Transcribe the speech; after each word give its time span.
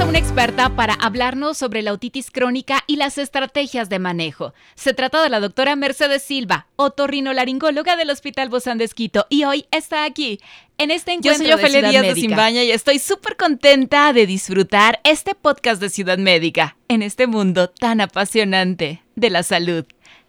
A 0.00 0.04
una 0.04 0.18
experta 0.18 0.76
para 0.76 0.94
hablarnos 0.94 1.58
sobre 1.58 1.82
la 1.82 1.92
otitis 1.92 2.30
crónica 2.30 2.84
y 2.86 2.96
las 2.96 3.18
estrategias 3.18 3.88
de 3.88 3.98
manejo. 3.98 4.54
Se 4.76 4.94
trata 4.94 5.22
de 5.22 5.28
la 5.28 5.40
doctora 5.40 5.74
Mercedes 5.76 6.22
Silva, 6.22 6.68
otorrinolaringóloga 6.76 7.96
del 7.96 8.10
Hospital 8.10 8.48
Bozán 8.48 8.78
de 8.78 8.84
Esquito, 8.84 9.26
y 9.28 9.44
hoy 9.44 9.66
está 9.70 10.04
aquí 10.04 10.40
en 10.76 10.90
este 10.90 11.12
encuentro 11.12 11.44
Yo 11.44 11.52
soy 11.52 11.64
Ofelia 11.64 11.90
Díaz 11.90 12.02
de 12.02 12.14
Simbaña 12.14 12.62
y 12.62 12.70
estoy 12.70 12.98
súper 12.98 13.36
contenta 13.36 14.12
de 14.12 14.26
disfrutar 14.26 15.00
este 15.02 15.34
podcast 15.34 15.80
de 15.80 15.88
Ciudad 15.88 16.18
Médica 16.18 16.76
en 16.88 17.02
este 17.02 17.26
mundo 17.26 17.68
tan 17.68 18.00
apasionante 18.00 19.02
de 19.16 19.30
la 19.30 19.42
salud. 19.42 19.84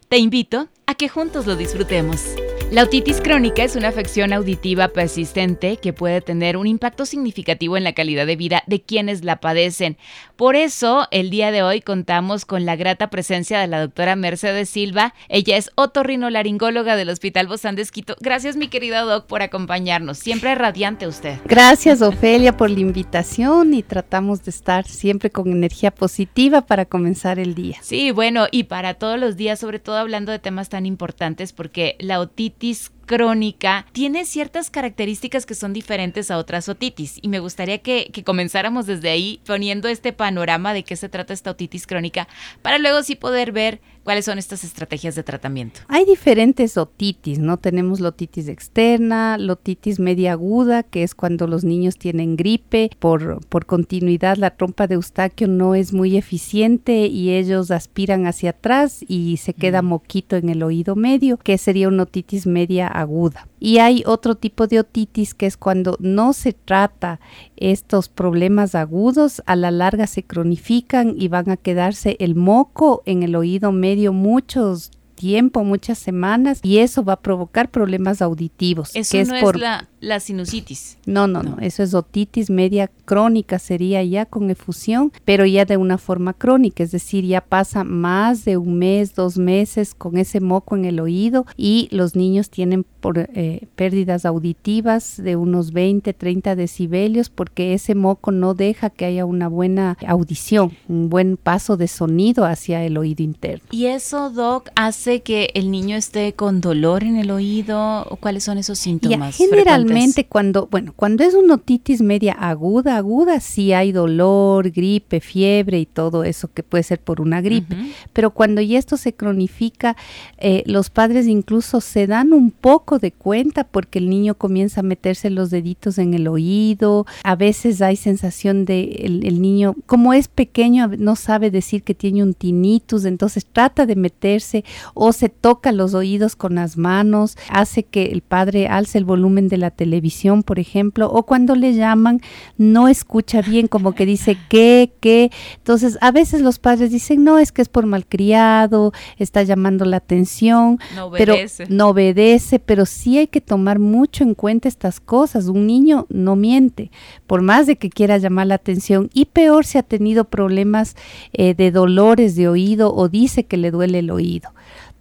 Te 0.08 0.18
invito 0.18 0.68
a 0.86 0.94
que 0.94 1.08
juntos 1.08 1.46
lo 1.46 1.54
disfrutemos. 1.54 2.34
La 2.70 2.84
otitis 2.84 3.20
crónica 3.20 3.64
es 3.64 3.74
una 3.74 3.88
afección 3.88 4.32
auditiva 4.32 4.86
persistente 4.86 5.78
que 5.78 5.92
puede 5.92 6.20
tener 6.20 6.56
un 6.56 6.68
impacto 6.68 7.04
significativo 7.04 7.76
en 7.76 7.82
la 7.82 7.94
calidad 7.94 8.26
de 8.26 8.36
vida 8.36 8.62
de 8.68 8.80
quienes 8.80 9.24
la 9.24 9.40
padecen. 9.40 9.96
Por 10.36 10.54
eso, 10.54 11.08
el 11.10 11.30
día 11.30 11.50
de 11.50 11.64
hoy 11.64 11.80
contamos 11.80 12.44
con 12.44 12.64
la 12.64 12.76
grata 12.76 13.10
presencia 13.10 13.58
de 13.58 13.66
la 13.66 13.80
doctora 13.80 14.14
Mercedes 14.14 14.70
Silva. 14.70 15.14
Ella 15.28 15.56
es 15.56 15.72
otorrinolaringóloga 15.74 16.94
del 16.94 17.08
Hospital 17.08 17.48
Bozán 17.48 17.74
de 17.74 17.82
Esquito. 17.82 18.14
Gracias, 18.20 18.54
mi 18.54 18.68
querida 18.68 19.00
doc, 19.00 19.26
por 19.26 19.42
acompañarnos. 19.42 20.18
Siempre 20.18 20.54
radiante 20.54 21.08
usted. 21.08 21.40
Gracias, 21.46 22.02
Ofelia, 22.02 22.56
por 22.56 22.70
la 22.70 22.78
invitación 22.78 23.74
y 23.74 23.82
tratamos 23.82 24.44
de 24.44 24.52
estar 24.52 24.86
siempre 24.86 25.30
con 25.30 25.50
energía 25.50 25.90
positiva 25.90 26.60
para 26.60 26.84
comenzar 26.84 27.40
el 27.40 27.56
día. 27.56 27.78
Sí, 27.82 28.12
bueno, 28.12 28.46
y 28.52 28.64
para 28.64 28.94
todos 28.94 29.18
los 29.18 29.36
días, 29.36 29.58
sobre 29.58 29.80
todo 29.80 29.96
hablando 29.96 30.30
de 30.30 30.38
temas 30.38 30.68
tan 30.68 30.86
importantes, 30.86 31.52
porque 31.52 31.96
la 31.98 32.20
otitis 32.20 32.59
otitis 32.60 32.90
crónica 33.10 33.86
tiene 33.90 34.24
ciertas 34.24 34.70
características 34.70 35.44
que 35.44 35.56
son 35.56 35.72
diferentes 35.72 36.30
a 36.30 36.38
otras 36.38 36.68
otitis 36.68 37.18
y 37.20 37.26
me 37.26 37.40
gustaría 37.40 37.78
que, 37.78 38.08
que, 38.12 38.22
comenzáramos 38.22 38.86
desde 38.86 39.10
ahí 39.10 39.40
poniendo 39.44 39.88
este 39.88 40.12
panorama 40.12 40.72
de 40.72 40.84
qué 40.84 40.94
se 40.94 41.08
trata 41.08 41.34
esta 41.34 41.50
otitis 41.50 41.88
crónica 41.88 42.28
para 42.62 42.78
luego 42.78 43.02
sí 43.02 43.16
poder 43.16 43.50
ver 43.50 43.80
cuáles 44.04 44.24
son 44.24 44.38
estas 44.38 44.64
estrategias 44.64 45.14
de 45.14 45.22
tratamiento. 45.22 45.80
Hay 45.88 46.04
diferentes 46.04 46.76
otitis, 46.76 47.38
¿no? 47.38 47.58
Tenemos 47.58 48.00
la 48.00 48.08
otitis 48.08 48.48
externa, 48.48 49.36
la 49.38 49.52
otitis 49.52 50.00
media 50.00 50.32
aguda, 50.32 50.82
que 50.82 51.02
es 51.02 51.14
cuando 51.14 51.46
los 51.46 51.64
niños 51.64 51.96
tienen 51.96 52.36
gripe, 52.36 52.90
por, 52.98 53.44
por 53.46 53.66
continuidad 53.66 54.36
la 54.36 54.50
trompa 54.50 54.86
de 54.86 54.94
Eustaquio 54.94 55.48
no 55.48 55.74
es 55.74 55.92
muy 55.92 56.16
eficiente 56.16 57.06
y 57.06 57.30
ellos 57.30 57.70
aspiran 57.70 58.26
hacia 58.26 58.50
atrás 58.50 59.04
y 59.06 59.36
se 59.36 59.54
queda 59.54 59.82
moquito 59.82 60.36
en 60.36 60.48
el 60.48 60.62
oído 60.62 60.96
medio, 60.96 61.36
que 61.36 61.58
sería 61.58 61.88
una 61.88 62.04
otitis 62.04 62.46
media 62.46 62.88
aguda. 63.00 63.48
Y 63.58 63.78
hay 63.78 64.02
otro 64.06 64.36
tipo 64.36 64.66
de 64.66 64.80
otitis 64.80 65.34
que 65.34 65.46
es 65.46 65.56
cuando 65.56 65.96
no 66.00 66.32
se 66.32 66.52
trata 66.52 67.20
estos 67.56 68.08
problemas 68.08 68.74
agudos, 68.74 69.42
a 69.46 69.56
la 69.56 69.70
larga 69.70 70.06
se 70.06 70.22
cronifican 70.22 71.14
y 71.18 71.28
van 71.28 71.50
a 71.50 71.56
quedarse 71.56 72.16
el 72.20 72.34
moco 72.34 73.02
en 73.06 73.22
el 73.22 73.36
oído 73.36 73.72
medio 73.72 74.12
muchos 74.12 74.92
tiempo, 75.20 75.64
muchas 75.64 75.98
semanas, 75.98 76.60
y 76.62 76.78
eso 76.78 77.04
va 77.04 77.12
a 77.12 77.20
provocar 77.20 77.70
problemas 77.70 78.22
auditivos. 78.22 78.90
Eso 78.94 79.12
que 79.12 79.24
no 79.26 79.34
es, 79.34 79.42
por... 79.42 79.58
la, 79.58 79.86
la, 80.00 80.18
sinusitis. 80.18 80.96
No, 81.04 81.26
no, 81.26 81.42
no, 81.42 81.58
eso 81.60 81.82
es 81.82 81.92
otitis 81.92 82.48
media 82.48 82.90
crónica, 83.04 83.58
sería 83.58 84.02
ya 84.02 84.24
con 84.24 84.48
efusión, 84.50 85.12
pero 85.26 85.44
ya 85.44 85.66
de 85.66 85.76
una 85.76 85.98
forma 85.98 86.32
crónica, 86.32 86.82
es 86.82 86.90
decir, 86.90 87.26
ya 87.26 87.42
pasa 87.42 87.84
más 87.84 88.46
de 88.46 88.56
un 88.56 88.78
mes, 88.78 89.14
dos 89.14 89.36
meses 89.36 89.94
con 89.94 90.16
ese 90.16 90.40
moco 90.40 90.74
en 90.74 90.86
el 90.86 91.00
oído 91.00 91.44
y 91.54 91.88
los 91.92 92.16
niños 92.16 92.48
tienen 92.48 92.86
por, 93.00 93.18
eh, 93.18 93.66
pérdidas 93.76 94.24
auditivas 94.24 95.20
de 95.22 95.36
unos 95.36 95.72
20, 95.72 96.12
30 96.12 96.54
decibelios 96.54 97.30
porque 97.30 97.74
ese 97.74 97.94
moco 97.94 98.30
no 98.32 98.54
deja 98.54 98.90
que 98.90 99.04
haya 99.06 99.24
una 99.24 99.48
buena 99.48 99.96
audición, 100.06 100.72
un 100.88 101.08
buen 101.08 101.36
paso 101.36 101.76
de 101.76 101.88
sonido 101.88 102.44
hacia 102.44 102.84
el 102.84 102.96
oído 102.96 103.22
interno. 103.22 103.66
¿Y 103.70 103.86
eso, 103.86 104.30
Doc, 104.30 104.70
hace 104.74 105.20
que 105.22 105.50
el 105.54 105.70
niño 105.70 105.96
esté 105.96 106.34
con 106.34 106.60
dolor 106.60 107.02
en 107.04 107.16
el 107.16 107.30
oído 107.30 108.06
o 108.08 108.16
cuáles 108.16 108.44
son 108.44 108.58
esos 108.58 108.78
síntomas? 108.78 109.38
Ya, 109.38 109.46
generalmente 109.46 110.26
cuando, 110.26 110.68
bueno, 110.70 110.92
cuando 110.94 111.24
es 111.24 111.34
una 111.34 111.54
otitis 111.54 112.02
media 112.02 112.32
aguda, 112.34 112.96
aguda 112.96 113.40
sí 113.40 113.72
hay 113.72 113.92
dolor, 113.92 114.70
gripe, 114.70 115.20
fiebre 115.20 115.80
y 115.80 115.86
todo 115.86 116.24
eso 116.24 116.50
que 116.52 116.62
puede 116.62 116.84
ser 116.84 117.00
por 117.00 117.20
una 117.20 117.40
gripe, 117.40 117.74
uh 117.74 117.78
-huh. 117.78 117.92
pero 118.12 118.30
cuando 118.30 118.60
ya 118.60 118.78
esto 118.78 118.96
se 118.96 119.14
cronifica, 119.14 119.96
eh, 120.38 120.62
los 120.66 120.90
padres 120.90 121.26
incluso 121.26 121.80
se 121.80 122.06
dan 122.06 122.32
un 122.32 122.50
poco 122.50 122.89
de 122.98 123.12
cuenta 123.12 123.64
porque 123.64 123.98
el 123.98 124.10
niño 124.10 124.34
comienza 124.34 124.80
a 124.80 124.82
meterse 124.82 125.30
los 125.30 125.50
deditos 125.50 125.98
en 125.98 126.14
el 126.14 126.28
oído, 126.28 127.06
a 127.24 127.36
veces 127.36 127.82
hay 127.82 127.96
sensación 127.96 128.64
de 128.64 128.82
el, 129.04 129.26
el 129.26 129.40
niño, 129.40 129.74
como 129.86 130.12
es 130.12 130.28
pequeño, 130.28 130.88
no 130.98 131.16
sabe 131.16 131.50
decir 131.50 131.82
que 131.82 131.94
tiene 131.94 132.22
un 132.22 132.34
tinnitus, 132.34 133.04
entonces 133.04 133.46
trata 133.50 133.86
de 133.86 133.96
meterse 133.96 134.64
o 134.94 135.12
se 135.12 135.28
toca 135.28 135.72
los 135.72 135.94
oídos 135.94 136.36
con 136.36 136.54
las 136.54 136.76
manos, 136.76 137.36
hace 137.48 137.82
que 137.82 138.06
el 138.06 138.22
padre 138.22 138.68
alce 138.68 138.98
el 138.98 139.04
volumen 139.04 139.48
de 139.48 139.58
la 139.58 139.70
televisión, 139.70 140.42
por 140.42 140.58
ejemplo, 140.58 141.10
o 141.10 141.24
cuando 141.24 141.54
le 141.54 141.74
llaman 141.74 142.20
no 142.56 142.88
escucha 142.88 143.42
bien, 143.42 143.68
como 143.68 143.94
que 143.94 144.06
dice 144.06 144.36
qué, 144.48 144.92
qué. 145.00 145.30
Entonces, 145.56 145.98
a 146.00 146.10
veces 146.10 146.40
los 146.40 146.58
padres 146.58 146.90
dicen, 146.90 147.24
no, 147.24 147.38
es 147.38 147.52
que 147.52 147.62
es 147.62 147.68
por 147.68 147.86
malcriado, 147.86 148.92
está 149.18 149.42
llamando 149.42 149.84
la 149.84 149.98
atención, 149.98 150.78
no 150.94 151.06
obedece. 151.06 151.64
pero 151.64 151.74
no 151.74 151.88
obedece, 151.88 152.58
pero 152.58 152.79
sí 152.86 153.18
hay 153.18 153.26
que 153.26 153.40
tomar 153.40 153.78
mucho 153.78 154.24
en 154.24 154.34
cuenta 154.34 154.68
estas 154.68 155.00
cosas. 155.00 155.46
Un 155.46 155.66
niño 155.66 156.06
no 156.08 156.36
miente, 156.36 156.90
por 157.26 157.42
más 157.42 157.66
de 157.66 157.76
que 157.76 157.90
quiera 157.90 158.18
llamar 158.18 158.46
la 158.46 158.56
atención, 158.56 159.10
y 159.12 159.26
peor 159.26 159.64
si 159.64 159.78
ha 159.78 159.82
tenido 159.82 160.24
problemas 160.24 160.96
eh, 161.32 161.54
de 161.54 161.70
dolores 161.70 162.36
de 162.36 162.48
oído 162.48 162.94
o 162.94 163.08
dice 163.08 163.44
que 163.44 163.56
le 163.56 163.70
duele 163.70 164.00
el 164.00 164.10
oído. 164.10 164.50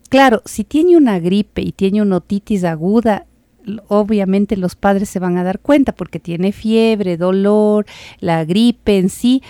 Claro, 0.09 0.41
si 0.45 0.63
tiene 0.63 0.97
una 0.97 1.19
gripe 1.19 1.61
y 1.61 1.71
tiene 1.71 2.01
una 2.01 2.17
otitis 2.17 2.63
aguda, 2.63 3.27
obviamente 3.87 4.57
los 4.57 4.75
padres 4.75 5.09
se 5.09 5.19
van 5.19 5.37
a 5.37 5.43
dar 5.43 5.59
cuenta 5.59 5.91
porque 5.91 6.19
tiene 6.19 6.51
fiebre, 6.51 7.17
dolor, 7.17 7.85
la 8.19 8.45
gripe 8.45 8.97
en 8.97 9.09
sí, 9.09 9.43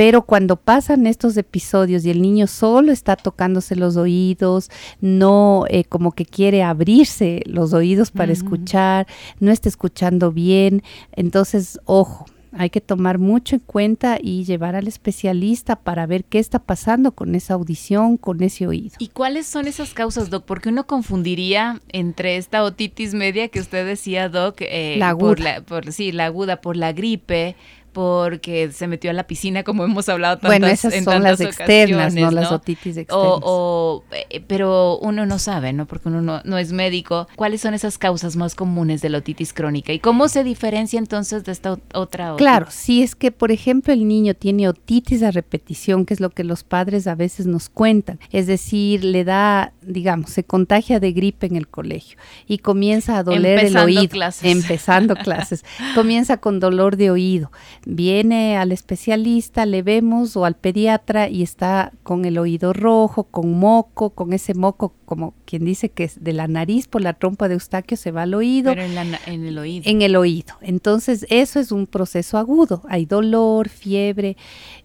pero 0.00 0.22
cuando 0.22 0.56
pasan 0.56 1.06
estos 1.06 1.36
episodios 1.36 2.06
y 2.06 2.10
el 2.10 2.22
niño 2.22 2.46
solo 2.46 2.90
está 2.90 3.16
tocándose 3.16 3.76
los 3.76 3.98
oídos, 3.98 4.70
no 5.02 5.66
eh, 5.68 5.84
como 5.84 6.12
que 6.12 6.24
quiere 6.24 6.62
abrirse 6.62 7.42
los 7.44 7.74
oídos 7.74 8.10
para 8.10 8.32
uh 8.32 8.34
-huh. 8.34 8.38
escuchar, 8.38 9.06
no 9.40 9.52
está 9.52 9.68
escuchando 9.68 10.32
bien, 10.32 10.82
entonces 11.12 11.78
ojo, 11.84 12.24
hay 12.52 12.70
que 12.70 12.80
tomar 12.80 13.18
mucho 13.18 13.56
en 13.56 13.60
cuenta 13.60 14.18
y 14.20 14.44
llevar 14.44 14.74
al 14.74 14.88
especialista 14.88 15.76
para 15.76 16.06
ver 16.06 16.24
qué 16.24 16.38
está 16.38 16.58
pasando 16.58 17.12
con 17.12 17.34
esa 17.34 17.54
audición, 17.54 18.16
con 18.16 18.42
ese 18.42 18.66
oído. 18.66 18.96
¿Y 18.98 19.08
cuáles 19.08 19.46
son 19.46 19.66
esas 19.66 19.94
causas, 19.94 20.30
Doc? 20.30 20.44
Porque 20.44 20.68
uno 20.68 20.86
confundiría 20.86 21.80
entre 21.90 22.36
esta 22.36 22.64
otitis 22.64 23.14
media 23.14 23.48
que 23.48 23.60
usted 23.60 23.86
decía, 23.86 24.28
Doc, 24.28 24.56
eh, 24.60 24.96
la 24.98 25.10
aguda. 25.10 25.28
Por 25.28 25.40
la, 25.40 25.60
por, 25.62 25.92
sí, 25.92 26.10
la 26.12 26.26
aguda, 26.26 26.60
por 26.60 26.76
la 26.76 26.92
gripe, 26.92 27.54
porque 27.92 28.70
se 28.72 28.86
metió 28.86 29.10
a 29.10 29.14
la 29.14 29.26
piscina, 29.26 29.62
como 29.62 29.84
hemos 29.84 30.08
hablado 30.08 30.36
tantas, 30.36 30.50
Bueno, 30.50 30.66
esas 30.66 30.94
en 30.94 31.04
son 31.04 31.22
las 31.22 31.40
externas, 31.40 32.14
no, 32.14 32.30
las 32.30 32.52
otitis 32.52 32.96
externas. 32.96 33.24
O, 33.24 33.40
o, 33.42 34.04
eh, 34.30 34.42
pero 34.46 34.98
uno 34.98 35.26
no 35.26 35.38
sabe, 35.38 35.72
¿no? 35.72 35.86
Porque 35.86 36.08
uno 36.08 36.22
no, 36.22 36.40
no, 36.44 36.58
es 36.58 36.72
médico. 36.72 37.28
¿Cuáles 37.36 37.60
son 37.60 37.74
esas 37.74 37.98
causas 37.98 38.36
más 38.36 38.54
comunes 38.54 39.02
de 39.02 39.08
la 39.08 39.18
otitis 39.18 39.52
crónica? 39.52 39.92
¿Y 39.92 39.98
cómo 39.98 40.28
se 40.28 40.44
diferencia 40.44 40.98
entonces 40.98 41.44
de 41.44 41.52
esta 41.52 41.78
otra 41.94 42.34
otitis? 42.34 42.46
Claro, 42.46 42.66
si 42.70 43.02
es 43.02 43.14
que, 43.14 43.32
por 43.32 43.50
ejemplo, 43.50 43.92
el 43.92 44.06
niño 44.06 44.34
tiene 44.34 44.68
otitis 44.68 45.22
a 45.22 45.30
repetición, 45.30 46.06
que 46.06 46.14
es 46.14 46.20
lo 46.20 46.30
que 46.30 46.44
los 46.44 46.62
padres 46.62 47.06
a 47.06 47.14
veces 47.14 47.46
nos 47.46 47.68
cuentan, 47.68 48.20
es 48.30 48.46
decir, 48.46 49.04
le 49.04 49.24
da, 49.24 49.72
digamos, 49.82 50.30
se 50.30 50.44
contagia 50.44 51.00
de 51.00 51.12
gripe 51.12 51.46
en 51.46 51.56
el 51.56 51.68
colegio 51.68 52.18
y 52.46 52.58
comienza 52.58 53.18
a 53.18 53.22
doler 53.22 53.58
empezando 53.58 53.88
el 53.88 53.98
oído. 53.98 54.10
Clases. 54.10 54.44
Empezando 54.44 55.16
clases. 55.24 55.64
comienza 55.94 56.36
con 56.36 56.60
dolor 56.60 56.96
de 56.96 57.10
oído 57.10 57.50
viene 57.84 58.56
al 58.56 58.72
especialista, 58.72 59.66
le 59.66 59.82
vemos 59.82 60.36
o 60.36 60.44
al 60.44 60.56
pediatra 60.56 61.28
y 61.28 61.42
está 61.42 61.92
con 62.02 62.24
el 62.24 62.38
oído 62.38 62.72
rojo, 62.72 63.24
con 63.24 63.58
moco, 63.58 64.10
con 64.10 64.32
ese 64.32 64.54
moco 64.54 64.94
como 65.04 65.34
quien 65.44 65.64
dice 65.64 65.88
que 65.88 66.04
es 66.04 66.22
de 66.22 66.32
la 66.32 66.46
nariz 66.46 66.86
por 66.86 67.02
la 67.02 67.14
trompa 67.14 67.48
de 67.48 67.54
Eustaquio 67.54 67.96
se 67.96 68.12
va 68.12 68.22
al 68.22 68.34
oído. 68.34 68.70
Pero 68.70 68.82
en, 68.82 68.94
la, 68.94 69.20
en, 69.26 69.44
el 69.44 69.58
oído. 69.58 69.82
En 69.90 70.02
el 70.02 70.14
oído. 70.14 70.54
Entonces, 70.60 71.26
eso 71.30 71.58
es 71.58 71.72
un 71.72 71.88
proceso 71.88 72.38
agudo. 72.38 72.82
Hay 72.88 73.06
dolor, 73.06 73.68
fiebre, 73.68 74.36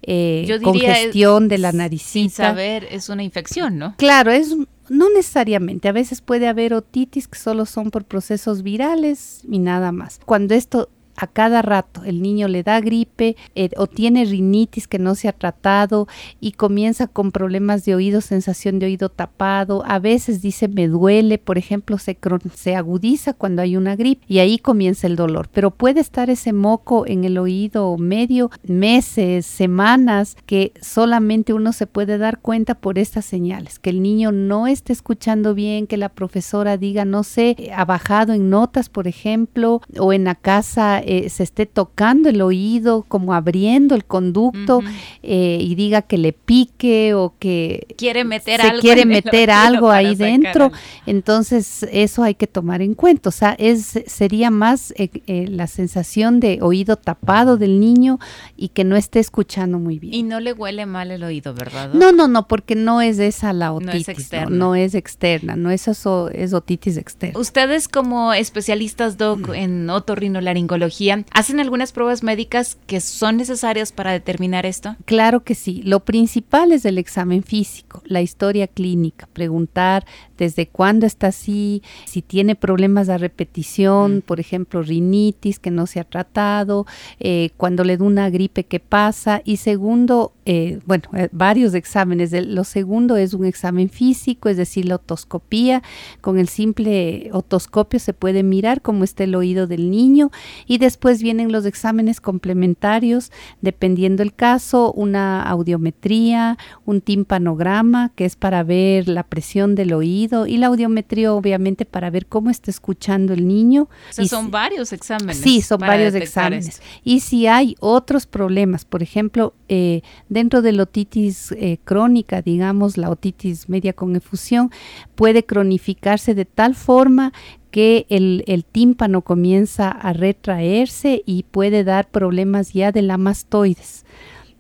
eh, 0.01 0.43
Yo 0.47 0.59
congestión 0.61 1.43
es, 1.43 1.49
de 1.49 1.57
la 1.59 1.71
naricita. 1.73 2.11
Sin 2.11 2.29
saber, 2.31 2.87
es 2.89 3.09
una 3.09 3.21
infección, 3.21 3.77
¿no? 3.77 3.95
Claro, 3.97 4.31
es 4.31 4.55
no 4.89 5.09
necesariamente, 5.09 5.87
a 5.87 5.91
veces 5.91 6.21
puede 6.21 6.47
haber 6.47 6.73
otitis 6.73 7.27
que 7.27 7.39
solo 7.39 7.65
son 7.65 7.91
por 7.91 8.05
procesos 8.05 8.63
virales 8.63 9.41
y 9.49 9.59
nada 9.59 9.91
más. 9.91 10.19
Cuando 10.25 10.53
esto 10.53 10.89
a 11.15 11.27
cada 11.27 11.61
rato. 11.61 12.03
El 12.03 12.21
niño 12.21 12.47
le 12.47 12.63
da 12.63 12.79
gripe 12.81 13.35
eh, 13.55 13.69
o 13.77 13.87
tiene 13.87 14.25
rinitis 14.25 14.87
que 14.87 14.99
no 14.99 15.15
se 15.15 15.27
ha 15.27 15.33
tratado 15.33 16.07
y 16.39 16.53
comienza 16.53 17.07
con 17.07 17.31
problemas 17.31 17.85
de 17.85 17.95
oído, 17.95 18.21
sensación 18.21 18.79
de 18.79 18.87
oído 18.87 19.09
tapado. 19.09 19.83
A 19.85 19.99
veces 19.99 20.41
dice 20.41 20.67
me 20.67 20.87
duele, 20.87 21.37
por 21.37 21.57
ejemplo, 21.57 21.97
se, 21.97 22.17
se 22.53 22.75
agudiza 22.75 23.33
cuando 23.33 23.61
hay 23.61 23.77
una 23.77 23.95
gripe 23.95 24.23
y 24.27 24.39
ahí 24.39 24.57
comienza 24.57 25.07
el 25.07 25.15
dolor. 25.15 25.49
Pero 25.51 25.71
puede 25.71 26.01
estar 26.01 26.29
ese 26.29 26.53
moco 26.53 27.05
en 27.07 27.23
el 27.23 27.37
oído 27.37 27.97
medio 27.97 28.51
meses, 28.63 29.45
semanas, 29.45 30.37
que 30.45 30.73
solamente 30.81 31.53
uno 31.53 31.73
se 31.73 31.87
puede 31.87 32.17
dar 32.17 32.39
cuenta 32.39 32.75
por 32.75 32.99
estas 32.99 33.25
señales, 33.25 33.79
que 33.79 33.89
el 33.89 34.01
niño 34.01 34.31
no 34.31 34.67
esté 34.67 34.93
escuchando 34.93 35.53
bien, 35.53 35.87
que 35.87 35.97
la 35.97 36.09
profesora 36.09 36.77
diga, 36.77 37.05
no 37.05 37.23
sé, 37.23 37.71
ha 37.75 37.85
bajado 37.85 38.33
en 38.33 38.49
notas, 38.49 38.89
por 38.89 39.07
ejemplo, 39.07 39.81
o 39.99 40.13
en 40.13 40.25
la 40.25 40.35
casa 40.35 40.99
eh, 41.07 41.29
se 41.29 41.43
esté 41.43 41.67
tocando 41.67 42.29
el 42.29 42.41
oído, 42.41 43.05
como 43.07 43.35
abriendo 43.35 43.93
el 43.93 44.05
conducto 44.05 44.81
eh, 45.21 45.59
y 45.61 45.75
diga 45.75 46.01
que 46.01 46.17
le 46.17 46.33
pique 46.33 47.13
o 47.13 47.35
que 47.37 47.85
quiere 47.95 48.23
meter 48.23 48.59
se 48.59 48.67
algo, 48.67 48.81
quiere 48.81 49.05
meter 49.05 49.51
algo 49.51 49.91
ahí 49.91 50.15
dentro. 50.15 50.71
Entonces 51.05 51.85
eso 51.91 52.23
hay 52.23 52.33
que 52.33 52.47
tomar 52.47 52.81
en 52.81 52.95
cuenta. 52.95 53.29
O 53.29 53.31
sea, 53.31 53.55
es 53.59 54.01
sería 54.07 54.49
más 54.49 54.95
eh, 54.97 55.45
la 55.47 55.67
sensación 55.67 56.39
de 56.39 56.57
oído 56.63 56.95
tapado 56.95 57.57
del 57.57 57.79
niño 57.79 58.17
y 58.57 58.69
que 58.69 58.83
no 58.83 58.95
esté 58.95 59.19
escuchando 59.19 59.77
muy 59.77 59.99
bien. 59.99 60.15
Y 60.15 60.23
no 60.23 60.39
le 60.39 60.53
huele 60.53 60.87
mal 60.87 61.11
el 61.11 61.23
oído, 61.23 61.53
¿verdad? 61.53 61.93
No, 61.93 62.13
no, 62.13 62.27
no, 62.27 62.47
porque 62.47 62.73
no 62.73 63.01
es 63.01 63.19
esa 63.19 63.53
la 63.53 63.73
otitis, 63.73 63.91
no 63.91 63.93
es 63.93 64.09
externa, 64.09 64.55
no, 64.57 64.75
es, 64.75 64.95
externa, 64.95 65.55
no 65.55 65.69
es 65.69 65.87
eso, 65.87 66.29
es 66.31 66.53
otitis 66.53 66.97
externa. 66.97 67.39
Ustedes 67.39 67.87
como 67.87 68.33
especialistas 68.33 69.19
doc 69.19 69.53
en 69.53 69.87
otorrinolaringología 69.87 70.94
¿Hacen 71.31 71.59
algunas 71.59 71.91
pruebas 71.91 72.23
médicas 72.23 72.77
que 72.87 73.01
son 73.01 73.37
necesarias 73.37 73.91
para 73.91 74.11
determinar 74.11 74.65
esto? 74.65 74.95
Claro 75.05 75.43
que 75.43 75.53
sí. 75.53 75.81
Lo 75.83 76.01
principal 76.01 76.71
es 76.71 76.85
el 76.85 76.97
examen 76.97 77.43
físico, 77.43 78.01
la 78.05 78.21
historia 78.21 78.67
clínica, 78.67 79.27
preguntar 79.33 80.05
desde 80.37 80.67
cuándo 80.67 81.05
está 81.05 81.27
así, 81.27 81.81
si 82.05 82.21
tiene 82.21 82.55
problemas 82.55 83.07
de 83.07 83.17
repetición, 83.17 84.17
mm. 84.17 84.21
por 84.21 84.39
ejemplo, 84.39 84.81
rinitis 84.81 85.59
que 85.59 85.71
no 85.71 85.87
se 85.87 85.99
ha 85.99 86.03
tratado, 86.03 86.85
eh, 87.19 87.51
cuando 87.57 87.83
le 87.83 87.97
da 87.97 88.05
una 88.05 88.29
gripe, 88.29 88.65
¿qué 88.65 88.79
pasa? 88.79 89.41
Y 89.45 89.57
segundo, 89.57 90.33
eh, 90.45 90.79
bueno, 90.85 91.03
eh, 91.13 91.29
varios 91.31 91.73
exámenes. 91.73 92.31
Lo 92.47 92.63
segundo 92.63 93.17
es 93.17 93.33
un 93.33 93.45
examen 93.45 93.89
físico, 93.89 94.49
es 94.49 94.57
decir, 94.57 94.85
la 94.85 94.95
otoscopía. 94.95 95.81
Con 96.21 96.37
el 96.37 96.47
simple 96.47 97.29
otoscopio 97.31 97.99
se 97.99 98.13
puede 98.13 98.43
mirar 98.43 98.81
cómo 98.81 99.03
está 99.03 99.23
el 99.23 99.35
oído 99.35 99.67
del 99.67 99.89
niño 99.89 100.31
y 100.67 100.77
después 100.77 101.21
vienen 101.21 101.51
los 101.51 101.65
exámenes 101.65 102.21
complementarios, 102.21 103.31
dependiendo 103.61 104.23
el 104.23 104.33
caso, 104.33 104.91
una 104.93 105.43
audiometría, 105.43 106.57
un 106.85 107.01
timpanograma, 107.01 108.11
que 108.15 108.25
es 108.25 108.35
para 108.35 108.63
ver 108.63 109.07
la 109.07 109.23
presión 109.23 109.75
del 109.75 109.93
oído, 109.93 110.24
y 110.47 110.57
la 110.57 110.67
audiometría, 110.67 111.33
obviamente, 111.33 111.85
para 111.85 112.09
ver 112.09 112.25
cómo 112.25 112.49
está 112.49 112.71
escuchando 112.71 113.33
el 113.33 113.47
niño. 113.47 113.83
O 114.09 114.13
sea, 114.13 114.25
son 114.25 114.51
varios 114.51 114.93
exámenes. 114.93 115.37
Sí, 115.37 115.61
son 115.61 115.79
varios 115.79 116.13
exámenes. 116.13 116.81
Y 117.03 117.21
si 117.21 117.47
hay 117.47 117.75
otros 117.79 118.25
problemas, 118.25 118.85
por 118.85 119.03
ejemplo, 119.03 119.53
eh, 119.69 120.01
dentro 120.29 120.61
de 120.61 120.71
la 120.71 120.83
otitis 120.83 121.51
eh, 121.53 121.77
crónica, 121.83 122.41
digamos, 122.41 122.97
la 122.97 123.09
otitis 123.09 123.69
media 123.69 123.93
con 123.93 124.15
efusión, 124.15 124.71
puede 125.15 125.45
cronificarse 125.45 126.35
de 126.35 126.45
tal 126.45 126.75
forma 126.75 127.33
que 127.75 128.05
el, 128.07 128.63
tímpano 128.71 129.21
comienza 129.21 129.89
a 129.89 130.13
retraerse 130.13 131.23
y 131.25 131.43
puede 131.43 131.83
dar 131.83 132.09
problemas 132.09 132.71
ya 132.71 132.93
de 132.93 133.01
la 133.01 133.17
mastoides. 133.17 134.05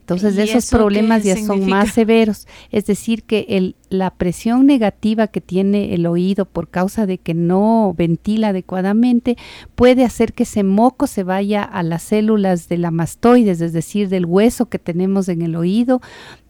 Entonces 0.05 0.37
esos 0.37 0.69
problemas 0.69 1.23
ya 1.23 1.35
son 1.35 1.67
más 1.67 1.91
severos. 1.91 2.47
Es 2.69 2.85
decir, 2.85 3.23
que 3.23 3.47
el, 3.49 3.75
la 3.89 4.11
presión 4.11 4.67
negativa 4.67 5.25
que 5.25 5.41
tiene 5.41 5.95
el 5.95 6.05
oído 6.05 6.45
por 6.45 6.69
causa 6.69 7.07
de 7.07 7.17
que 7.17 7.33
no 7.33 7.91
ventila 7.97 8.49
adecuadamente 8.49 9.35
puede 9.73 10.05
hacer 10.05 10.33
que 10.33 10.43
ese 10.43 10.61
moco 10.61 11.07
se 11.07 11.23
vaya 11.23 11.63
a 11.63 11.81
las 11.81 12.03
células 12.03 12.69
de 12.69 12.77
la 12.77 12.91
mastoides, 12.91 13.61
es 13.61 13.73
decir, 13.73 14.07
del 14.07 14.27
hueso 14.27 14.67
que 14.67 14.77
tenemos 14.77 15.27
en 15.27 15.41
el 15.41 15.55
oído 15.55 16.01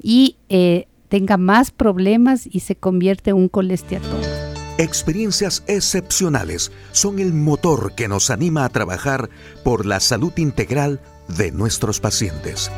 y 0.03 0.35
eh, 0.49 0.87
tenga 1.07 1.37
más 1.37 1.71
problemas 1.71 2.49
y 2.51 2.59
se 2.59 2.75
convierte 2.75 3.29
en 3.29 3.37
un 3.37 3.47
colesteatoma. 3.47 4.19
Experiencias 4.77 5.63
excepcionales 5.67 6.73
son 6.91 7.19
el 7.19 7.31
motor 7.31 7.95
que 7.95 8.09
nos 8.09 8.29
anima 8.29 8.65
a 8.65 8.69
trabajar 8.69 9.29
por 9.63 9.85
la 9.85 10.01
salud 10.01 10.33
integral 10.35 10.99
de 11.29 11.53
nuestros 11.53 12.01
pacientes. 12.01 12.69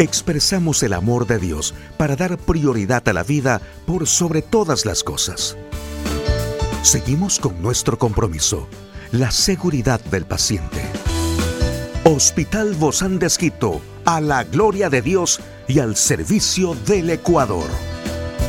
Expresamos 0.00 0.84
el 0.84 0.92
amor 0.92 1.26
de 1.26 1.40
Dios 1.40 1.74
para 1.96 2.14
dar 2.14 2.38
prioridad 2.38 3.08
a 3.08 3.12
la 3.12 3.24
vida 3.24 3.60
por 3.84 4.06
sobre 4.06 4.42
todas 4.42 4.86
las 4.86 5.02
cosas. 5.02 5.56
Seguimos 6.82 7.40
con 7.40 7.60
nuestro 7.60 7.98
compromiso, 7.98 8.68
la 9.10 9.32
seguridad 9.32 10.00
del 10.04 10.24
paciente. 10.24 10.80
Hospital 12.04 12.74
Bozán 12.74 13.18
de 13.18 13.26
Esquito, 13.26 13.80
a 14.04 14.20
la 14.20 14.44
gloria 14.44 14.88
de 14.88 15.02
Dios 15.02 15.40
y 15.66 15.80
al 15.80 15.96
servicio 15.96 16.76
del 16.86 17.10
Ecuador. 17.10 17.68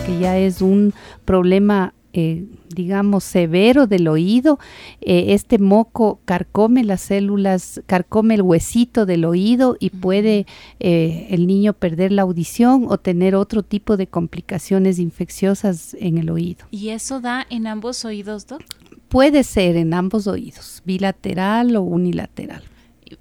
Que 0.06 0.20
ya 0.20 0.38
es 0.38 0.62
un 0.62 0.94
problema 1.26 1.96
eh, 2.20 2.44
digamos, 2.76 3.24
severo 3.24 3.88
del 3.88 4.10
oído. 4.10 4.60
Eh, 5.00 5.34
este 5.34 5.58
moco 5.58 6.20
carcome 6.26 6.84
las 6.84 7.00
células, 7.02 7.82
carcome 7.86 8.36
el 8.36 8.42
huesito 8.42 9.06
del 9.06 9.24
oído 9.24 9.78
y 9.80 9.90
puede 9.90 10.46
eh, 10.82 11.28
el 11.30 11.48
niño 11.48 11.72
perder 11.74 12.12
la 12.12 12.24
audición 12.24 12.88
o 12.90 12.98
tener 12.98 13.36
otro 13.36 13.64
tipo 13.64 13.96
de 13.96 14.08
complicaciones 14.08 15.00
infecciosas 15.00 15.96
en 16.00 16.18
el 16.18 16.30
oído. 16.30 16.66
¿Y 16.72 16.90
eso 16.90 17.22
da 17.22 17.48
en 17.50 17.68
ambos 17.68 18.04
oídos, 18.04 18.46
Doc? 18.48 18.64
Puede 19.08 19.44
ser 19.44 19.78
en 19.78 19.94
ambos 19.94 20.28
oídos, 20.28 20.82
bilateral 20.86 21.76
o 21.78 21.82
unilateral 21.84 22.64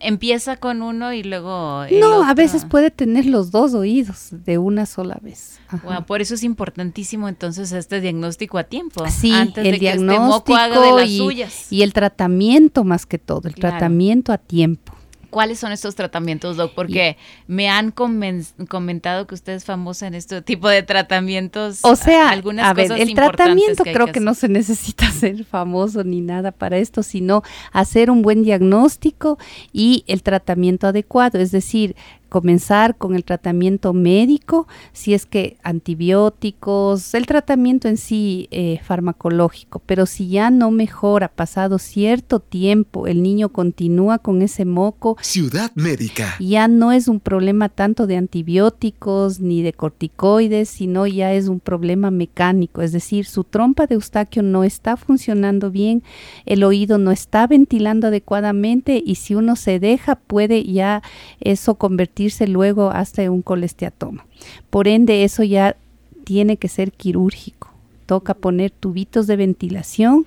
empieza 0.01 0.57
con 0.57 0.83
uno 0.83 1.13
y 1.13 1.23
luego... 1.23 1.85
no, 2.01 2.25
a 2.25 2.35
veces 2.35 2.65
puede 2.65 2.91
tener 2.91 3.27
los 3.27 3.51
dos 3.51 3.75
oídos 3.75 4.29
de 4.31 4.59
una 4.59 4.87
sola 4.87 5.19
vez. 5.23 5.61
por 6.07 6.21
eso 6.21 6.35
es 6.35 6.43
importantísimo 6.45 7.29
entonces 7.29 7.73
este 7.73 8.01
diagnóstico 8.01 8.59
a 8.59 8.65
tiempo. 8.65 9.05
Sí, 9.09 9.33
antes 9.33 9.59
el 9.59 9.65
de 9.65 9.71
este 9.71 9.81
diagnóstico 9.81 10.59
de 10.59 10.93
las 10.93 11.09
y, 11.09 11.77
y, 11.77 11.83
el 11.83 11.93
tratamiento 11.93 12.85
más 12.85 13.07
que 13.07 13.19
todo, 13.19 13.49
el 13.49 13.55
tratamiento 13.55 14.33
a 14.33 14.39
tiempo. 14.39 14.98
¿Cuáles 15.31 15.59
son 15.59 15.73
estos 15.73 15.95
tratamientos, 15.95 16.57
Doc? 16.57 16.73
Porque 16.75 17.17
me 17.47 17.69
han 17.69 17.91
comentado 17.93 19.27
que 19.27 19.35
usted 19.35 19.53
es 19.53 19.65
famosa 19.65 20.07
en 20.07 20.15
este 20.15 20.41
tipo 20.41 20.69
de 20.69 20.83
tratamientos. 20.83 21.81
O 21.83 21.97
sea, 21.97 22.31
algunas 22.31 22.67
a 22.67 22.73
ver, 22.73 22.91
el 22.93 23.15
tratamiento 23.15 23.85
creo 23.85 24.07
que, 24.07 24.21
no 24.21 24.35
se 24.35 24.49
necesita 24.49 25.11
ser 25.13 25.45
famoso 25.45 26.03
ni 26.03 26.23
nada 26.23 26.51
para 26.51 26.79
esto, 26.79 27.03
sino 27.03 27.43
hacer 27.73 28.11
un 28.11 28.23
buen 28.23 28.43
diagnóstico 28.43 29.39
y 29.73 30.05
el 30.07 30.23
tratamiento 30.23 30.87
adecuado. 30.87 31.39
Es 31.39 31.51
decir, 31.51 31.95
comenzar 32.29 32.97
con 32.97 33.15
el 33.15 33.25
tratamiento 33.25 33.93
médico, 33.93 34.69
si 34.93 35.15
es 35.15 35.27
que 35.27 35.57
antibióticos, 35.63 37.15
el 37.15 37.27
tratamiento 37.27 37.89
en 37.89 37.97
sí 37.97 38.49
eh, 38.51 38.81
farmacológico, 38.83 39.81
pero 39.87 40.07
si 40.07 40.29
ya 40.29 40.51
no 40.51 40.71
mejora, 40.71 41.29
pasado 41.29 41.79
cierto 41.79 42.41
tiempo, 42.41 43.07
el 43.07 43.23
niño 43.23 43.49
continúa 43.49 44.19
con 44.19 44.43
ese 44.43 44.65
moco. 44.65 45.17
Ciudad 45.23 45.73
médica. 45.75 46.37
Ya 46.39 46.69
no 46.69 46.93
es 46.93 47.09
un 47.09 47.21
problema 47.21 47.69
tanto 47.69 48.07
de 48.07 48.17
antibióticos 48.17 49.41
ni 49.41 49.63
de 49.63 49.73
corticoides, 49.73 50.69
sino 50.69 51.07
ya 51.07 51.33
es 51.33 51.49
un 51.49 51.61
problema 51.61 52.11
mecánico, 52.11 52.83
es 52.83 52.93
decir, 52.93 53.25
su 53.25 53.45
trompa 53.45 53.87
de 53.87 53.95
eustaquio 53.95 54.43
no 54.43 54.65
está 54.65 54.97
funcionando 54.97 55.71
bien, 55.71 56.03
el 56.45 56.63
oído 56.63 56.99
no 56.99 57.11
está 57.11 57.47
ventilando 57.47 58.09
adecuadamente 58.09 59.03
y 59.05 59.15
si 59.15 59.35
uno 59.35 59.57
se 59.57 59.79
deja 59.81 60.17
puede 60.17 60.65
ya 60.65 61.03
eso 61.41 61.77
convertirse 61.77 62.18
luego 62.47 62.91
hasta 62.91 63.31
un 63.31 63.43
colesteatoma. 63.43 64.27
Por 64.71 64.89
ende, 64.89 65.25
eso 65.25 65.43
ya 65.43 65.77
tiene 66.25 66.57
que 66.57 66.69
ser 66.69 66.93
quirúrgico. 66.93 67.71
Toca 68.07 68.35
poner 68.35 68.71
tubitos 68.71 69.27
de 69.27 69.37
ventilación 69.37 70.27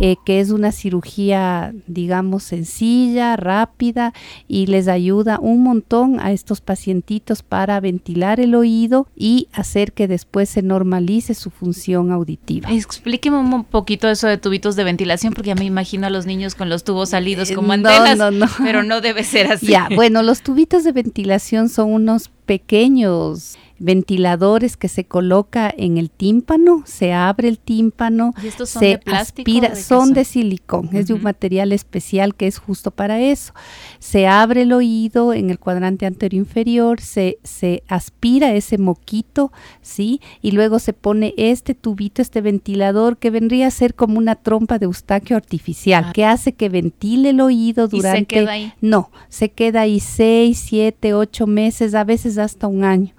eh, 0.00 0.16
que 0.24 0.40
es 0.40 0.50
una 0.50 0.72
cirugía, 0.72 1.72
digamos, 1.86 2.42
sencilla, 2.42 3.36
rápida 3.36 4.12
y 4.48 4.66
les 4.66 4.88
ayuda 4.88 5.38
un 5.40 5.62
montón 5.62 6.18
a 6.20 6.32
estos 6.32 6.60
pacientitos 6.60 7.42
para 7.42 7.78
ventilar 7.80 8.40
el 8.40 8.54
oído 8.54 9.06
y 9.16 9.48
hacer 9.52 9.92
que 9.92 10.08
después 10.08 10.48
se 10.48 10.62
normalice 10.62 11.34
su 11.34 11.50
función 11.50 12.10
auditiva. 12.10 12.72
Explíqueme 12.72 13.36
un 13.36 13.64
poquito 13.64 14.08
eso 14.08 14.26
de 14.26 14.38
tubitos 14.38 14.76
de 14.76 14.84
ventilación, 14.84 15.32
porque 15.32 15.48
ya 15.48 15.54
me 15.54 15.64
imagino 15.64 16.06
a 16.06 16.10
los 16.10 16.26
niños 16.26 16.54
con 16.54 16.68
los 16.68 16.84
tubos 16.84 17.10
salidos 17.10 17.50
como 17.52 17.72
eh, 17.72 17.76
antenas, 17.76 18.18
no, 18.18 18.30
no, 18.30 18.46
pero 18.58 18.82
no 18.82 19.00
debe 19.00 19.22
ser 19.24 19.52
así. 19.52 19.66
Ya, 19.66 19.88
bueno, 19.94 20.22
los 20.22 20.42
tubitos 20.42 20.84
de 20.84 20.92
ventilación 20.92 21.68
son 21.68 21.92
unos 21.92 22.30
pequeños 22.46 23.56
ventiladores 23.78 24.76
que 24.76 24.88
se 24.88 25.04
coloca 25.04 25.72
en 25.76 25.98
el 25.98 26.10
tímpano, 26.10 26.82
se 26.86 27.12
abre 27.12 27.48
el 27.48 27.58
tímpano, 27.58 28.32
se 28.64 29.00
aspira, 29.06 29.74
son 29.84 30.12
de 30.12 30.24
silicón, 30.24 30.90
es 30.92 31.06
de 31.06 31.14
un 31.14 31.22
material 31.22 31.72
especial 31.72 32.34
que 32.34 32.46
es 32.46 32.58
justo 32.58 32.90
para 32.90 33.20
eso. 33.20 33.52
Se 33.98 34.26
abre 34.26 34.62
el 34.62 34.72
oído 34.72 35.32
en 35.32 35.50
el 35.50 35.58
cuadrante 35.58 36.06
anterior 36.06 36.40
inferior, 36.40 37.00
se, 37.00 37.38
se 37.42 37.82
aspira 37.88 38.54
ese 38.54 38.78
moquito, 38.78 39.52
¿sí? 39.82 40.20
Y 40.42 40.52
luego 40.52 40.78
se 40.78 40.92
pone 40.92 41.34
este 41.36 41.74
tubito, 41.74 42.22
este 42.22 42.40
ventilador 42.40 43.18
que 43.18 43.30
vendría 43.30 43.68
a 43.68 43.70
ser 43.70 43.94
como 43.94 44.18
una 44.18 44.36
trompa 44.36 44.78
de 44.78 44.86
eustaquio 44.86 45.36
artificial, 45.36 46.06
ah. 46.08 46.12
que 46.12 46.24
hace 46.24 46.52
que 46.52 46.68
ventile 46.68 47.30
el 47.30 47.40
oído 47.40 47.88
durante... 47.88 48.34
¿Y 48.34 48.38
se 48.38 48.44
queda 48.44 48.52
ahí? 48.52 48.72
No, 48.80 49.10
se 49.28 49.50
queda 49.50 49.82
ahí 49.82 50.00
seis, 50.00 50.58
siete, 50.58 51.14
ocho 51.14 51.46
meses, 51.46 51.94
a 51.94 52.04
veces 52.04 52.38
hasta 52.38 52.66
un 52.66 52.84
año 52.84 53.12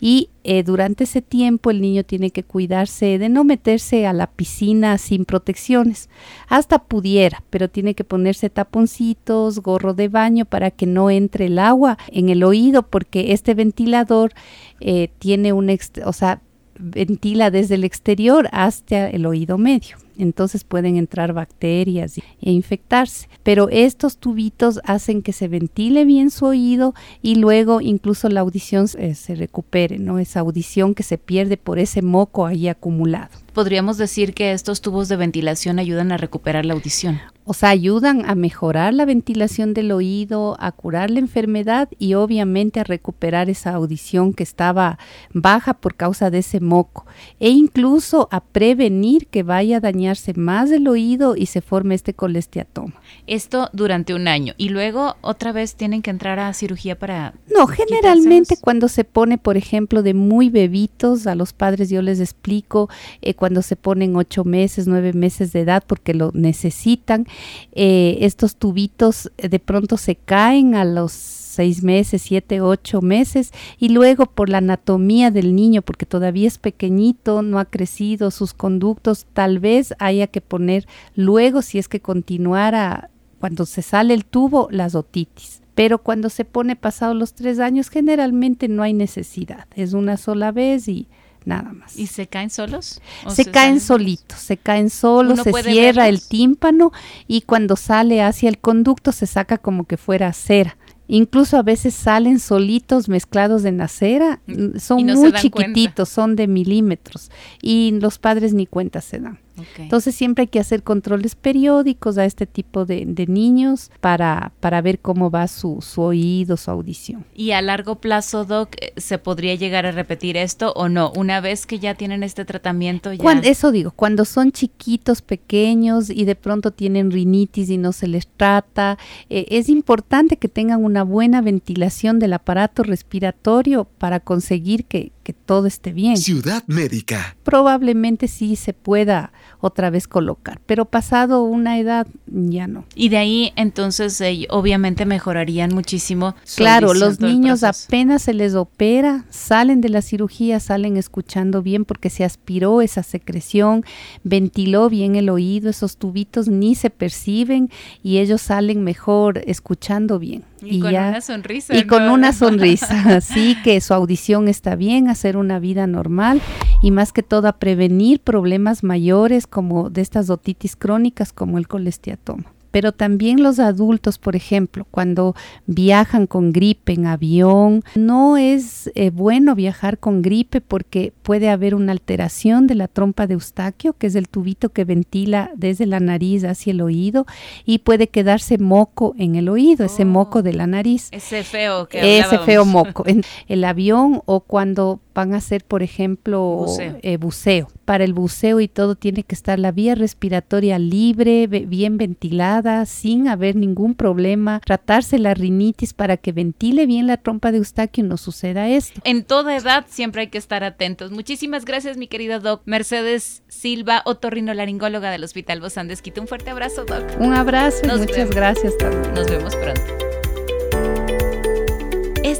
y 0.00 0.30
eh, 0.42 0.62
durante 0.62 1.04
ese 1.04 1.20
tiempo 1.20 1.70
el 1.70 1.80
niño 1.80 2.04
tiene 2.04 2.30
que 2.30 2.42
cuidarse 2.42 3.18
de 3.18 3.28
no 3.28 3.44
meterse 3.44 4.06
a 4.06 4.12
la 4.14 4.26
piscina 4.26 4.96
sin 4.96 5.26
protecciones. 5.26 6.08
Hasta 6.48 6.78
pudiera, 6.78 7.44
pero 7.50 7.68
tiene 7.68 7.94
que 7.94 8.04
ponerse 8.04 8.48
taponcitos, 8.48 9.60
gorro 9.60 9.92
de 9.92 10.08
baño 10.08 10.46
para 10.46 10.70
que 10.70 10.86
no 10.86 11.10
entre 11.10 11.46
el 11.46 11.58
agua 11.58 11.98
en 12.08 12.30
el 12.30 12.42
oído 12.42 12.82
porque 12.82 13.32
este 13.32 13.54
ventilador 13.54 14.32
eh, 14.80 15.10
tiene 15.18 15.52
un, 15.52 15.70
o 16.04 16.12
sea, 16.12 16.40
ventila 16.78 17.50
desde 17.50 17.74
el 17.74 17.84
exterior 17.84 18.48
hasta 18.52 19.08
el 19.08 19.26
oído 19.26 19.58
medio. 19.58 19.96
Entonces 20.18 20.64
pueden 20.64 20.96
entrar 20.96 21.32
bacterias 21.32 22.18
e 22.18 22.50
infectarse. 22.50 23.28
Pero 23.42 23.68
estos 23.70 24.18
tubitos 24.18 24.80
hacen 24.84 25.22
que 25.22 25.32
se 25.32 25.48
ventile 25.48 26.04
bien 26.04 26.30
su 26.30 26.44
oído 26.44 26.94
y 27.22 27.36
luego 27.36 27.80
incluso 27.80 28.28
la 28.28 28.40
audición 28.40 28.86
se, 28.86 29.14
se 29.14 29.34
recupere, 29.34 29.98
¿no? 29.98 30.18
Esa 30.18 30.40
audición 30.40 30.94
que 30.94 31.02
se 31.02 31.16
pierde 31.16 31.56
por 31.56 31.78
ese 31.78 32.02
moco 32.02 32.44
ahí 32.44 32.68
acumulado. 32.68 33.30
Podríamos 33.54 33.96
decir 33.96 34.34
que 34.34 34.52
estos 34.52 34.80
tubos 34.80 35.08
de 35.08 35.16
ventilación 35.16 35.78
ayudan 35.78 36.12
a 36.12 36.18
recuperar 36.18 36.66
la 36.66 36.74
audición 36.74 37.20
o 37.50 37.52
sea, 37.52 37.70
ayudan 37.70 38.30
a 38.30 38.36
mejorar 38.36 38.94
la 38.94 39.04
ventilación 39.04 39.74
del 39.74 39.90
oído, 39.90 40.56
a 40.60 40.70
curar 40.70 41.10
la 41.10 41.18
enfermedad 41.18 41.88
y 41.98 42.14
obviamente 42.14 42.78
a 42.78 42.84
recuperar 42.84 43.50
esa 43.50 43.74
audición 43.74 44.34
que 44.34 44.44
estaba 44.44 45.00
baja 45.32 45.74
por 45.74 45.96
causa 45.96 46.30
de 46.30 46.38
ese 46.38 46.60
moco 46.60 47.06
e 47.40 47.48
incluso 47.48 48.28
a 48.30 48.38
prevenir 48.38 49.26
que 49.26 49.42
vaya 49.42 49.78
a 49.78 49.80
dañarse 49.80 50.32
más 50.34 50.70
el 50.70 50.86
oído 50.86 51.34
y 51.34 51.46
se 51.46 51.60
forme 51.60 51.96
este 51.96 52.14
colesteatoma. 52.14 52.94
Esto 53.26 53.68
durante 53.72 54.14
un 54.14 54.28
año 54.28 54.54
y 54.56 54.68
luego 54.68 55.16
otra 55.20 55.50
vez 55.50 55.74
tienen 55.74 56.02
que 56.02 56.10
entrar 56.10 56.38
a 56.38 56.54
cirugía 56.54 56.96
para... 56.96 57.34
No, 57.52 57.66
generalmente 57.66 58.58
cuando 58.60 58.86
se 58.86 59.02
pone, 59.02 59.38
por 59.38 59.56
ejemplo, 59.56 60.04
de 60.04 60.14
muy 60.14 60.50
bebitos, 60.50 61.26
a 61.26 61.34
los 61.34 61.52
padres 61.52 61.90
yo 61.90 62.00
les 62.00 62.20
explico, 62.20 62.88
eh, 63.22 63.34
cuando 63.34 63.62
se 63.62 63.74
ponen 63.74 64.14
ocho 64.14 64.44
meses, 64.44 64.86
nueve 64.86 65.14
meses 65.14 65.52
de 65.52 65.62
edad 65.62 65.82
porque 65.84 66.14
lo 66.14 66.30
necesitan, 66.32 67.26
eh, 67.72 68.18
estos 68.20 68.56
tubitos 68.56 69.30
de 69.36 69.58
pronto 69.58 69.96
se 69.96 70.16
caen 70.16 70.74
a 70.74 70.84
los 70.84 71.12
seis 71.12 71.82
meses, 71.82 72.22
siete, 72.22 72.60
ocho 72.60 73.02
meses, 73.02 73.52
y 73.78 73.88
luego 73.90 74.26
por 74.26 74.48
la 74.48 74.58
anatomía 74.58 75.30
del 75.30 75.54
niño, 75.54 75.82
porque 75.82 76.06
todavía 76.06 76.46
es 76.46 76.58
pequeñito, 76.58 77.42
no 77.42 77.58
ha 77.58 77.64
crecido 77.64 78.30
sus 78.30 78.54
conductos, 78.54 79.26
tal 79.32 79.58
vez 79.58 79.94
haya 79.98 80.28
que 80.28 80.40
poner 80.40 80.86
luego, 81.14 81.60
si 81.60 81.78
es 81.78 81.88
que 81.88 82.00
continuara, 82.00 83.10
cuando 83.40 83.66
se 83.66 83.82
sale 83.82 84.14
el 84.14 84.24
tubo, 84.24 84.68
las 84.70 84.94
otitis. 84.94 85.60
Pero 85.74 85.98
cuando 85.98 86.28
se 86.28 86.44
pone 86.44 86.76
pasado 86.76 87.14
los 87.14 87.32
tres 87.34 87.58
años, 87.58 87.88
generalmente 87.88 88.68
no 88.68 88.82
hay 88.82 88.92
necesidad, 88.92 89.66
es 89.74 89.92
una 89.92 90.16
sola 90.16 90.52
vez 90.52 90.88
y 90.88 91.08
nada 91.44 91.72
más. 91.72 91.98
¿Y 91.98 92.06
se 92.06 92.26
caen 92.26 92.50
solos? 92.50 93.00
Se, 93.28 93.44
caen 93.46 93.80
solitos, 93.80 94.38
se 94.38 94.56
caen 94.56 94.90
solos, 94.90 95.40
se 95.40 95.52
cierra 95.62 96.08
el 96.08 96.22
tímpano 96.22 96.92
y 97.26 97.42
cuando 97.42 97.76
sale 97.76 98.22
hacia 98.22 98.48
el 98.48 98.58
conducto 98.58 99.12
se 99.12 99.26
saca 99.26 99.58
como 99.58 99.84
que 99.84 99.96
fuera 99.96 100.32
cera. 100.32 100.76
Incluso 101.12 101.56
a 101.56 101.62
veces 101.62 101.94
salen 101.94 102.38
solitos 102.38 103.08
mezclados 103.08 103.64
en 103.64 103.78
la 103.78 103.88
cera, 103.88 104.40
son 104.78 105.04
muy 105.06 105.32
chiquititos, 105.32 106.08
son 106.08 106.36
de 106.36 106.46
milímetros 106.46 107.32
y 107.60 107.98
los 108.00 108.18
padres 108.18 108.54
ni 108.54 108.66
cuenta 108.66 109.00
se 109.00 109.18
dan. 109.18 109.40
Entonces 109.78 110.14
siempre 110.14 110.42
hay 110.42 110.48
que 110.48 110.60
hacer 110.60 110.82
controles 110.82 111.34
periódicos 111.34 112.18
a 112.18 112.24
este 112.24 112.46
tipo 112.46 112.84
de, 112.84 113.06
niños 113.28 113.90
para, 114.00 114.52
para 114.60 114.80
ver 114.80 114.98
cómo 114.98 115.30
va 115.30 115.46
su, 115.46 115.78
su, 115.82 116.00
oído, 116.00 116.56
su 116.56 116.70
audición. 116.70 117.24
¿Y 117.34 117.50
a 117.52 117.60
largo 117.60 117.96
plazo, 117.96 118.44
Doc, 118.44 118.74
eh, 118.80 118.92
se 118.96 119.18
podría 119.18 119.54
llegar 119.54 119.86
a 119.86 119.92
repetir 119.92 120.36
esto 120.36 120.72
o 120.74 120.88
no? 120.88 121.12
Una 121.14 121.40
vez 121.40 121.66
que 121.66 121.78
ya 121.78 121.94
tienen 121.94 122.22
este 122.22 122.44
tratamiento 122.44 123.12
ya... 123.12 123.32
eso 123.42 123.72
digo, 123.72 123.90
cuando 123.90 124.24
son 124.24 124.52
chiquitos, 124.52 125.22
pequeños 125.22 126.10
y 126.10 126.24
de 126.24 126.34
pronto 126.34 126.70
tienen 126.70 127.10
rinitis 127.10 127.70
y 127.70 127.78
no 127.78 127.92
se 127.92 128.08
les 128.08 128.26
trata, 128.26 128.98
eh, 129.28 129.46
es 129.50 129.68
importante 129.68 130.38
que 130.38 130.48
tengan 130.48 130.84
una 130.84 131.02
buena 131.04 131.40
ventilación 131.40 132.18
del 132.18 132.32
aparato 132.32 132.82
respiratorio 132.82 133.84
para 133.84 134.20
conseguir 134.20 134.84
que, 134.84 135.12
que 135.22 135.32
todo 135.32 135.66
esté 135.66 135.92
bien. 135.92 136.16
Ciudad 136.16 136.64
médica. 136.66 137.36
Probablemente 137.42 138.28
sí 138.28 138.56
se 138.56 138.72
pueda 138.72 139.32
otra 139.60 139.90
vez 139.90 140.08
colocar, 140.08 140.60
pero 140.66 140.84
pasado 140.84 141.42
una 141.42 141.78
edad 141.78 142.06
ya 142.26 142.66
no. 142.66 142.84
Y 142.94 143.08
de 143.08 143.18
ahí 143.18 143.52
entonces 143.56 144.22
obviamente 144.48 145.04
mejorarían 145.06 145.74
muchísimo. 145.74 146.34
claro, 146.56 146.94
los 146.94 147.20
niños 147.20 147.62
apenas 147.62 148.22
se 148.22 148.34
les 148.34 148.54
opera, 148.54 149.24
salen 149.30 149.80
de 149.80 149.88
la 149.88 150.02
cirugía, 150.02 150.60
salen 150.60 150.96
escuchando 150.96 151.62
bien 151.62 151.84
porque 151.84 152.10
se 152.10 152.24
aspiró 152.24 152.82
esa 152.82 153.02
secreción, 153.02 153.84
ventiló 154.24 154.88
bien 154.88 155.16
el 155.16 155.28
oído, 155.28 155.70
esos 155.70 155.96
tubitos 155.96 156.48
ni 156.48 156.74
se 156.74 156.90
perciben 156.90 157.70
y 158.02 158.18
ellos 158.18 158.42
salen 158.42 158.82
mejor 158.82 159.42
escuchando 159.46 160.18
bien. 160.18 160.44
Y, 160.62 160.80
con 160.80 160.94
una 160.94 161.20
sonrisa. 161.20 161.74
Y 161.74 161.86
con 161.86 162.08
una 162.10 162.32
sonrisa, 162.34 163.16
así 163.16 163.56
que 163.64 163.80
su 163.80 163.94
audición 163.94 164.48
está 164.48 164.76
bien, 164.76 165.08
hacer 165.08 165.36
una 165.36 165.58
vida 165.58 165.86
normal 165.86 166.40
y 166.82 166.90
más 166.90 167.12
que 167.12 167.22
todo 167.22 167.48
a 167.48 167.52
prevenir 167.52 168.20
problemas 168.20 168.82
mayores 168.82 169.46
como 169.50 169.90
de 169.90 170.00
estas 170.00 170.30
otitis 170.30 170.76
crónicas 170.76 171.32
como 171.32 171.58
el 171.58 171.68
colesteatoma 171.68 172.52
pero 172.70 172.92
también 172.92 173.42
los 173.42 173.58
adultos, 173.58 174.18
por 174.18 174.36
ejemplo, 174.36 174.86
cuando 174.90 175.34
viajan 175.66 176.26
con 176.26 176.52
gripe 176.52 176.92
en 176.92 177.06
avión, 177.06 177.82
no 177.94 178.36
es 178.36 178.90
eh, 178.94 179.10
bueno 179.10 179.54
viajar 179.54 179.98
con 179.98 180.22
gripe 180.22 180.60
porque 180.60 181.12
puede 181.22 181.48
haber 181.48 181.74
una 181.74 181.92
alteración 181.92 182.66
de 182.66 182.76
la 182.76 182.88
trompa 182.88 183.26
de 183.26 183.34
Eustaquio, 183.34 183.94
que 183.94 184.06
es 184.06 184.14
el 184.14 184.28
tubito 184.28 184.70
que 184.70 184.84
ventila 184.84 185.50
desde 185.56 185.86
la 185.86 186.00
nariz 186.00 186.44
hacia 186.44 186.70
el 186.72 186.80
oído, 186.80 187.26
y 187.64 187.78
puede 187.78 188.08
quedarse 188.08 188.58
moco 188.58 189.14
en 189.18 189.34
el 189.34 189.48
oído, 189.48 189.84
ese 189.84 190.04
moco 190.04 190.38
oh. 190.38 190.42
de 190.42 190.52
la 190.52 190.66
nariz. 190.66 191.08
Ese 191.10 191.42
feo 191.42 191.88
que 191.88 192.18
Ese 192.18 192.38
feo 192.38 192.64
moco. 192.64 193.04
En 193.06 193.22
el 193.48 193.64
avión 193.64 194.22
o 194.26 194.40
cuando 194.40 195.00
van 195.14 195.34
a 195.34 195.38
hacer, 195.38 195.64
por 195.64 195.82
ejemplo, 195.82 196.66
eh, 196.78 197.16
buceo. 197.16 197.68
Para 197.84 198.04
el 198.04 198.12
buceo 198.12 198.60
y 198.60 198.68
todo 198.68 198.94
tiene 198.94 199.22
que 199.24 199.34
estar 199.34 199.58
la 199.58 199.72
vía 199.72 199.94
respiratoria 199.94 200.78
libre, 200.78 201.46
bien 201.46 201.98
ventilada, 201.98 202.86
sin 202.86 203.28
haber 203.28 203.56
ningún 203.56 203.94
problema. 203.94 204.60
Tratarse 204.64 205.18
la 205.18 205.34
rinitis 205.34 205.92
para 205.92 206.16
que 206.16 206.32
ventile 206.32 206.86
bien 206.86 207.06
la 207.06 207.16
trompa 207.16 207.52
de 207.52 207.58
Eustaquio 207.58 208.04
y 208.04 208.08
no 208.08 208.16
suceda 208.16 208.68
esto. 208.68 209.00
En 209.04 209.24
toda 209.24 209.56
edad 209.56 209.86
siempre 209.88 210.22
hay 210.22 210.28
que 210.28 210.38
estar 210.38 210.64
atentos. 210.64 211.10
Muchísimas 211.10 211.64
gracias, 211.64 211.96
mi 211.96 212.06
querida 212.06 212.38
Doc. 212.38 212.62
Mercedes 212.64 213.42
Silva, 213.48 214.02
otorrinolaringóloga 214.04 215.10
del 215.10 215.24
Hospital 215.24 215.60
Bozán 215.60 215.88
de 215.88 215.96
Un 216.18 216.26
fuerte 216.26 216.50
abrazo, 216.50 216.84
Doc. 216.84 217.02
Un 217.18 217.34
abrazo 217.34 217.80
y 217.84 217.98
muchas 217.98 218.30
gracias 218.30 218.76
también. 218.78 219.14
Nos 219.14 219.30
vemos 219.30 219.54
pronto. 219.56 220.09